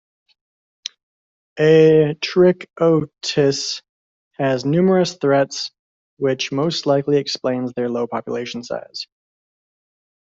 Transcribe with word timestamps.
"A. 1.59 2.15
trichotis" 2.21 3.83
has 4.31 4.65
numerous 4.65 5.13
threats, 5.17 5.69
which 6.17 6.51
most 6.51 6.87
likely 6.87 7.17
explains 7.17 7.73
their 7.73 7.87
low 7.87 8.07
population 8.07 8.63
size. 8.63 9.05